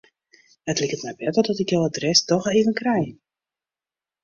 [0.71, 3.07] It liket my better dat ik jo adres dochs even krij.